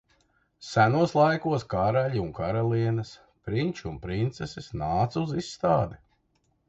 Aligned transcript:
Senos 0.67 1.11
laikos 1.17 1.65
karaļi 1.73 2.23
un 2.23 2.31
karalienes, 2.39 3.11
prinči 3.51 3.85
un 3.93 4.01
princeses 4.07 4.71
nāca 4.85 5.23
uz 5.27 5.37
izstādi. 5.43 6.01